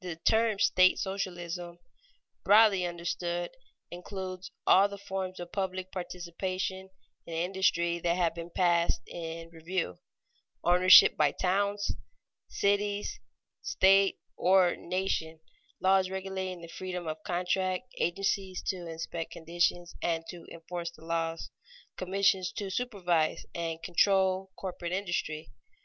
[0.00, 1.78] The term state socialism,
[2.42, 3.52] broadly understood,
[3.92, 6.90] includes all the forms of public participation
[7.26, 9.98] in industry that have been passed in review:
[10.64, 11.92] ownership by towns,
[12.48, 13.20] cities,
[13.62, 15.38] state, or nation;
[15.80, 21.50] laws regulating the freedom of contract; agencies to inspect conditions and to enforce the laws;
[21.96, 25.52] commissions to supervise and control corporate industry.